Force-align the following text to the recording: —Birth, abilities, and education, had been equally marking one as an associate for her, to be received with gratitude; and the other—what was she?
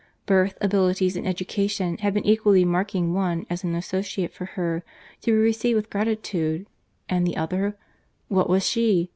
—Birth, 0.25 0.57
abilities, 0.61 1.15
and 1.15 1.27
education, 1.27 1.95
had 1.97 2.11
been 2.15 2.25
equally 2.25 2.65
marking 2.65 3.13
one 3.13 3.45
as 3.51 3.63
an 3.63 3.75
associate 3.75 4.33
for 4.33 4.45
her, 4.57 4.81
to 5.21 5.31
be 5.31 5.37
received 5.37 5.75
with 5.75 5.91
gratitude; 5.91 6.65
and 7.07 7.27
the 7.27 7.37
other—what 7.37 8.49
was 8.49 8.67
she? 8.67 9.09